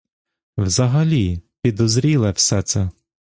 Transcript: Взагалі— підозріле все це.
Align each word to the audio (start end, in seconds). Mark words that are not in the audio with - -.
Взагалі— 0.57 1.39
підозріле 1.61 2.31
все 2.31 2.61
це. 2.63 2.89